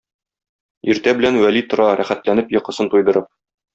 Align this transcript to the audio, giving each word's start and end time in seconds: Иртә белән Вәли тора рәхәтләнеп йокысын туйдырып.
Иртә 0.93 1.13
белән 1.19 1.37
Вәли 1.43 1.63
тора 1.73 1.87
рәхәтләнеп 2.01 2.57
йокысын 2.57 2.91
туйдырып. 2.95 3.29